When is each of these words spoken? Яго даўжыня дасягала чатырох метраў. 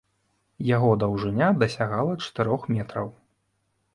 Яго 0.75 0.87
даўжыня 1.03 1.49
дасягала 1.63 2.13
чатырох 2.23 2.61
метраў. 2.75 3.07